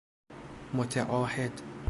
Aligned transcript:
متعاهد 0.73 1.61